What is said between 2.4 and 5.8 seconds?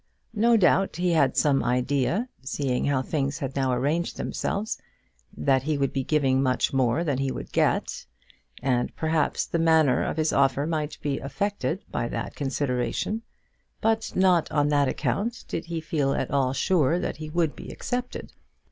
seeing how things had now arranged themselves, that he